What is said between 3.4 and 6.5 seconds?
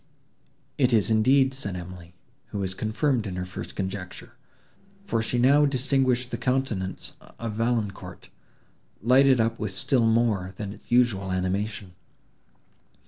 first conjecture, for she now distinguished the